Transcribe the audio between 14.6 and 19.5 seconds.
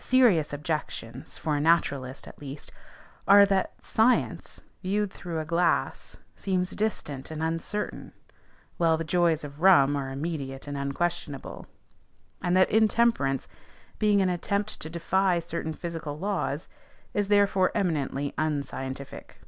to defy certain physical laws, is therefore eminently unscientific.